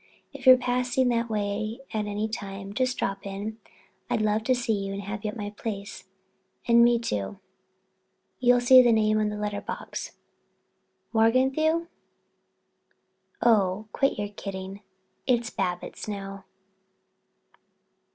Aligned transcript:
If 0.33 0.47
you're 0.47 0.57
passing 0.57 1.09
that 1.09 1.29
way 1.29 1.77
any 1.91 2.27
time, 2.27 2.73
just 2.73 2.97
drop 2.97 3.23
in. 3.23 3.59
I'd 4.09 4.23
love 4.23 4.43
to 4.45 4.55
see 4.55 4.73
you 4.73 4.93
and 4.93 5.03
have 5.03 5.23
you 5.23 5.29
see 5.29 5.37
my 5.37 5.51
place—and 5.51 6.83
me, 6.83 6.97
too. 6.97 7.39
You'll 8.39 8.61
see 8.61 8.81
the 8.81 8.91
name 8.91 9.19
on 9.19 9.29
the 9.29 9.37
letter 9.37 9.61
box—Morganthau? 9.61 11.85
Oh, 13.43 13.89
quit 13.91 14.17
your 14.17 14.29
kidding—it's 14.29 15.51
Babbitts 15.51 16.07
now. 16.07 16.45